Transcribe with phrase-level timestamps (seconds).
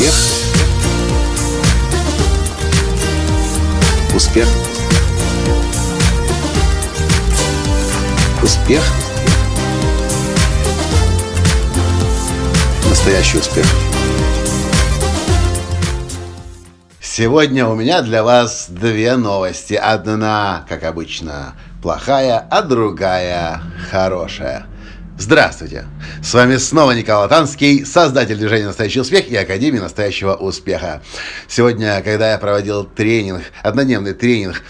[0.00, 0.14] Успех.
[4.14, 4.48] Успех.
[8.42, 8.82] Успех.
[12.88, 13.66] Настоящий успех.
[17.02, 19.74] Сегодня у меня для вас две новости.
[19.74, 23.60] Одна, как обычно, плохая, а другая
[23.90, 24.69] хорошая.
[25.20, 25.84] Здравствуйте!
[26.22, 31.02] С вами снова Николай Танский, создатель движения «Настоящий успех» и Академии «Настоящего успеха».
[31.46, 34.62] Сегодня, когда я проводил тренинг, однодневный тренинг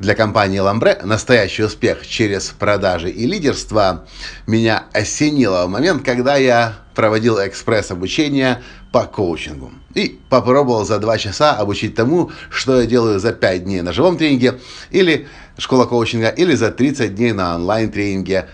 [0.00, 4.06] для компании «Ламбре» «Настоящий успех через продажи и лидерство»,
[4.46, 8.62] меня осенило в момент, когда я проводил экспресс-обучение
[8.92, 9.72] по коучингу.
[9.92, 14.16] И попробовал за два часа обучить тому, что я делаю за 5 дней на живом
[14.16, 14.58] тренинге,
[14.90, 15.28] или
[15.58, 18.48] школа коучинга, или за 30 дней на онлайн-тренинге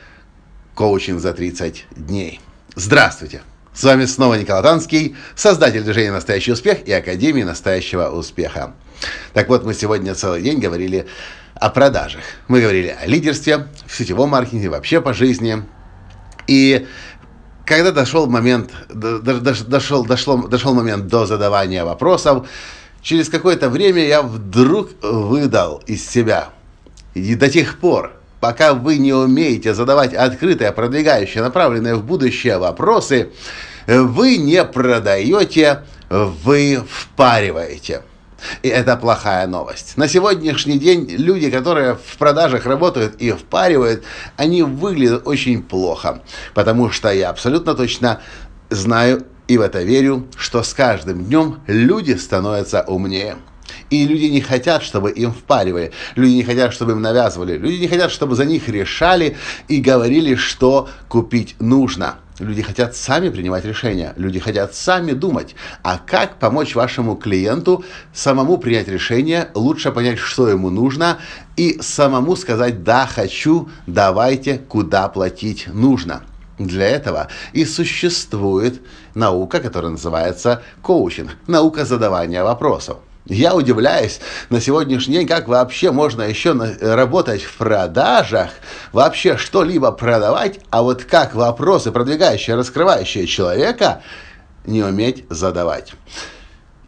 [0.75, 2.41] Коучинг за 30 дней.
[2.75, 3.43] Здравствуйте!
[3.73, 8.75] С вами снова Николай Танский, создатель движения «Настоящий успех» и Академии настоящего успеха.
[9.33, 11.07] Так вот, мы сегодня целый день говорили
[11.55, 12.23] о продажах.
[12.49, 15.63] Мы говорили о лидерстве, в сетевом маркетинге, вообще по жизни.
[16.49, 16.87] И
[17.65, 22.49] когда дошел момент, дошел, дошло, дошел момент до задавания вопросов,
[23.01, 26.49] через какое-то время я вдруг выдал из себя.
[27.15, 28.13] И до тех пор,
[28.45, 33.31] пока вы не умеете задавать открытые, продвигающие, направленные в будущее вопросы,
[33.87, 38.03] вы не продаете, вы впариваете.
[38.63, 39.97] И это плохая новость.
[39.97, 44.05] На сегодняшний день люди, которые в продажах работают и впаривают,
[44.37, 46.21] они выглядят очень плохо.
[46.53, 48.21] Потому что я абсолютно точно
[48.69, 53.37] знаю и в это верю, что с каждым днем люди становятся умнее.
[53.95, 55.93] И люди не хотят, чтобы им впаривали.
[56.17, 57.57] Люди не хотят, чтобы им навязывали.
[57.57, 59.37] Люди не хотят, чтобы за них решали
[59.69, 62.17] и говорили, что купить нужно.
[62.41, 65.55] Люди хотят сами принимать решения, люди хотят сами думать.
[65.85, 71.19] А как помочь вашему клиенту самому принять решение, лучше понять, что ему нужно,
[71.57, 76.25] и самому сказать «да, хочу, давайте, куда платить нужно».
[76.59, 78.83] Для этого и существует
[79.15, 82.99] наука, которая называется коучинг, наука задавания вопросов.
[83.27, 84.21] Я удивляюсь
[84.51, 88.51] на сегодняшний день, как вообще можно еще работать в продажах,
[88.93, 94.03] вообще что-либо продавать, а вот как вопросы, продвигающие, раскрывающие человека,
[94.67, 95.95] не уметь задавать.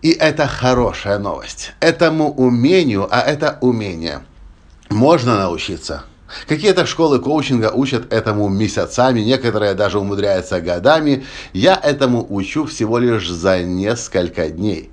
[0.02, 1.72] И это хорошая новость.
[1.80, 4.22] Этому умению, а это умение,
[4.90, 6.04] можно научиться.
[6.46, 11.24] Какие-то школы коучинга учат этому месяцами, некоторые даже умудряются годами.
[11.54, 14.90] Я этому учу всего лишь за несколько дней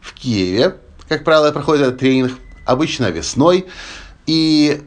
[0.00, 0.76] в Киеве,
[1.08, 2.32] как правило, проходит этот тренинг
[2.64, 3.66] обычно весной.
[4.26, 4.82] И,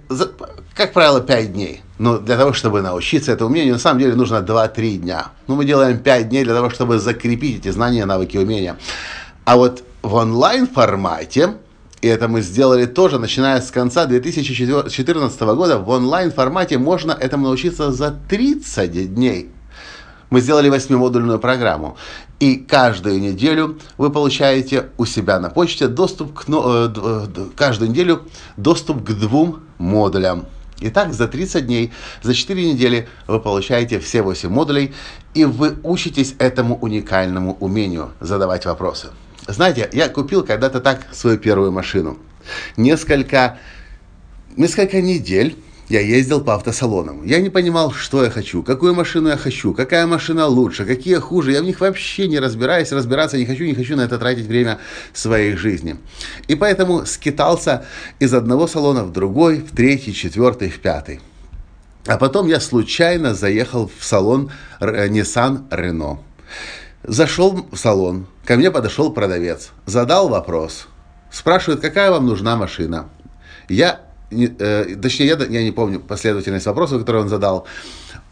[0.76, 1.82] как правило, 5 дней.
[1.98, 5.30] Но для того, чтобы научиться этому умению, на самом деле нужно 2-3 дня.
[5.48, 8.78] Ну, мы делаем 5 дней для того, чтобы закрепить эти знания, навыки, умения.
[9.46, 11.56] А вот в онлайн-формате,
[12.02, 17.92] и это мы сделали тоже, начиная с конца 2014 года, в онлайн-формате можно этому научиться
[17.92, 19.50] за 30 дней.
[20.32, 21.98] Мы сделали восьмимодульную программу.
[22.40, 28.22] И каждую неделю вы получаете у себя на почте доступ к, э, э, каждую неделю
[28.56, 30.46] доступ к двум модулям.
[30.80, 31.92] Итак, за 30 дней,
[32.24, 34.94] за 4 недели вы получаете все 8 модулей,
[35.34, 39.10] и вы учитесь этому уникальному умению задавать вопросы.
[39.48, 42.18] Знаете, я купил когда-то так свою первую машину.
[42.78, 43.60] Несколько,
[44.56, 45.58] несколько недель
[45.92, 47.26] я ездил по автосалонам.
[47.26, 51.52] Я не понимал, что я хочу, какую машину я хочу, какая машина лучше, какие хуже.
[51.52, 54.80] Я в них вообще не разбираюсь, разбираться не хочу, не хочу на это тратить время
[55.12, 55.98] своей жизни.
[56.48, 57.86] И поэтому скитался
[58.20, 61.20] из одного салона в другой, в третий, четвертый, в пятый.
[62.08, 64.50] А потом я случайно заехал в салон
[64.80, 66.20] Nissan Renault.
[67.04, 70.88] Зашел в салон, ко мне подошел продавец, задал вопрос,
[71.32, 73.10] спрашивает, какая вам нужна машина.
[73.68, 74.02] Я
[74.32, 77.68] не, э, точнее, я, я не помню последовательность вопросов, которые он задал.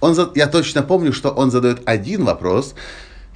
[0.01, 2.75] Он, я точно помню, что он задает один вопрос,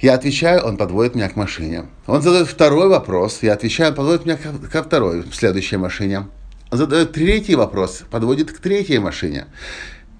[0.00, 1.86] я отвечаю, он подводит меня к машине.
[2.06, 6.26] Он задает второй вопрос, я отвечаю, он подводит меня ко, ко второй, в следующей машине.
[6.70, 9.46] Он задает третий вопрос, подводит к третьей машине.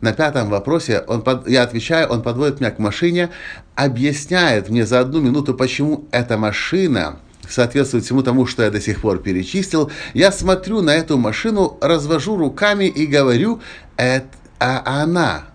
[0.01, 3.31] На пятом вопросе он под, я отвечаю, он подводит меня к машине,
[3.75, 7.19] объясняет мне за одну минуту, почему эта машина
[7.49, 12.37] соответствует всему тому, что я до сих пор перечислил, я смотрю на эту машину, развожу
[12.37, 13.61] руками и говорю,
[13.97, 15.47] это а она.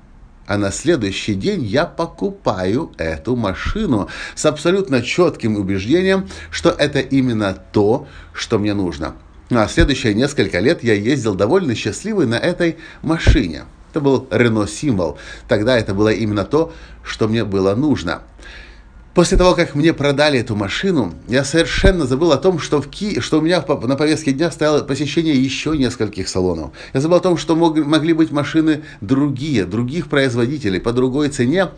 [0.45, 7.53] А на следующий день я покупаю эту машину с абсолютно четким убеждением, что это именно
[7.53, 9.15] то, что мне нужно.
[9.51, 13.63] А следующие несколько лет я ездил довольно счастливый на этой машине.
[13.91, 15.17] Это был Renault Символ.
[15.47, 16.71] Тогда это было именно то,
[17.03, 18.21] что мне было нужно.
[19.13, 23.19] После того, как мне продали эту машину, я совершенно забыл о том, что, в Ки...
[23.19, 26.71] что у меня на повестке дня стояло посещение еще нескольких салонов.
[26.93, 27.75] Я забыл о том, что мог...
[27.77, 31.69] могли быть машины другие, других производителей по другой цене,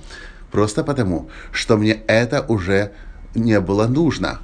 [0.51, 2.91] просто потому, что мне это уже
[3.33, 4.39] не было нужно.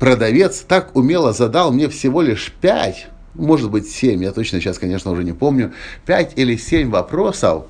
[0.00, 5.12] Продавец так умело задал мне всего лишь пять, может быть семь, я точно сейчас, конечно,
[5.12, 5.72] уже не помню,
[6.04, 7.66] пять или семь вопросов,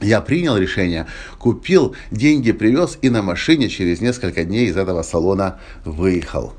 [0.00, 1.06] я принял решение,
[1.38, 6.54] купил, деньги привез и на машине через несколько дней из этого салона выехал.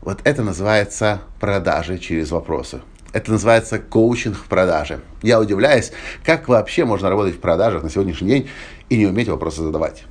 [0.00, 2.80] Вот это называется продажи через вопросы.
[3.12, 5.00] Это называется коучинг в продаже.
[5.22, 5.92] Я удивляюсь,
[6.24, 8.48] как вообще можно работать в продажах на сегодняшний день
[8.88, 10.04] и не уметь вопросы задавать.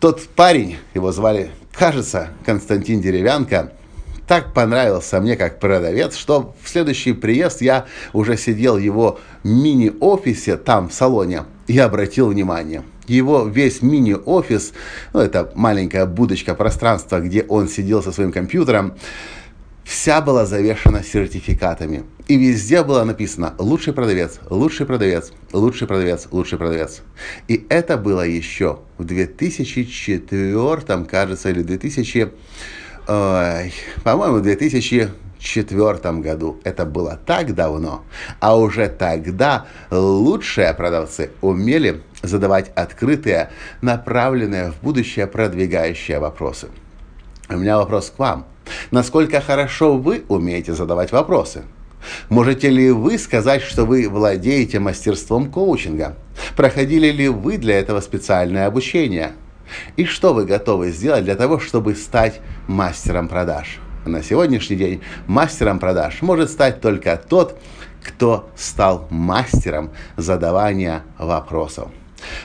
[0.00, 3.72] Тот парень, его звали, кажется, Константин Деревянко,
[4.26, 10.56] так понравился мне как продавец, что в следующий приезд я уже сидел в его мини-офисе
[10.56, 12.82] там, в салоне, я обратил внимание.
[13.06, 14.72] Его весь мини-офис,
[15.12, 18.94] ну, это маленькая будочка пространства, где он сидел со своим компьютером,
[19.84, 22.04] вся была завешена сертификатами.
[22.26, 27.02] И везде было написано «Лучший продавец», «Лучший продавец», «Лучший продавец», «Лучший продавец».
[27.48, 32.32] И это было еще в 2004, кажется, или 2000...
[33.06, 33.72] Ой,
[34.02, 35.10] по-моему, 2000
[35.44, 36.58] 1974 году.
[36.64, 38.02] Это было так давно.
[38.40, 43.50] А уже тогда лучшие продавцы умели задавать открытые,
[43.82, 46.68] направленные в будущее продвигающие вопросы.
[47.48, 48.46] У меня вопрос к вам.
[48.90, 51.64] Насколько хорошо вы умеете задавать вопросы?
[52.28, 56.16] Можете ли вы сказать, что вы владеете мастерством коучинга?
[56.56, 59.32] Проходили ли вы для этого специальное обучение?
[59.96, 63.80] И что вы готовы сделать для того, чтобы стать мастером продаж?
[64.04, 67.58] На сегодняшний день мастером продаж может стать только тот,
[68.02, 71.88] кто стал мастером задавания вопросов.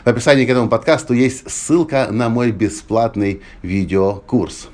[0.06, 4.70] В описании к этому подкасту есть ссылка на мой бесплатный видеокурс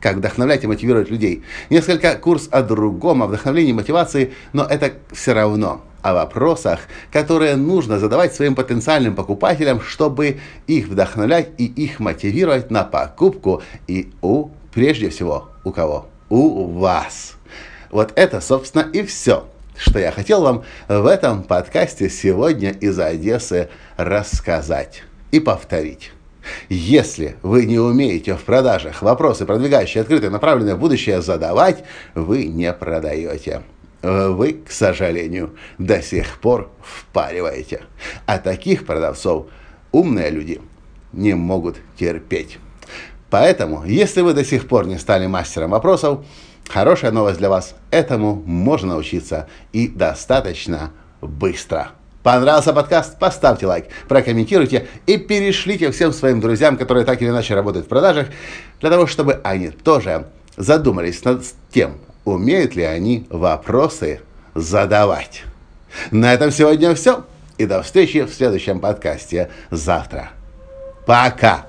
[0.00, 1.44] как вдохновлять и мотивировать людей.
[1.70, 6.80] Несколько курс о другом, о вдохновлении мотивации, но это все равно о вопросах,
[7.12, 14.10] которые нужно задавать своим потенциальным покупателям, чтобы их вдохновлять и их мотивировать на покупку и
[14.22, 16.08] у, прежде всего, у кого?
[16.32, 17.34] У вас.
[17.90, 19.46] Вот это, собственно, и все,
[19.76, 23.68] что я хотел вам в этом подкасте сегодня из Одессы
[23.98, 26.12] рассказать и повторить.
[26.70, 31.84] Если вы не умеете в продажах вопросы, продвигающие открытые, направленные в будущее, задавать,
[32.14, 33.60] вы не продаете.
[34.00, 37.82] Вы, к сожалению, до сих пор впариваете.
[38.24, 39.48] А таких продавцов
[39.90, 40.62] умные люди
[41.12, 42.58] не могут терпеть.
[43.32, 46.22] Поэтому, если вы до сих пор не стали мастером вопросов,
[46.68, 47.74] хорошая новость для вас.
[47.90, 50.90] Этому можно научиться и достаточно
[51.22, 51.92] быстро.
[52.22, 53.18] Понравился подкаст?
[53.18, 58.28] Поставьте лайк, прокомментируйте и перешлите всем своим друзьям, которые так или иначе работают в продажах,
[58.82, 60.26] для того, чтобы они тоже
[60.58, 61.42] задумались над
[61.72, 61.94] тем,
[62.26, 64.20] умеют ли они вопросы
[64.54, 65.44] задавать.
[66.10, 67.24] На этом сегодня все.
[67.56, 70.32] И до встречи в следующем подкасте завтра.
[71.06, 71.64] Пока!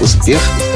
[0.00, 0.75] Успех!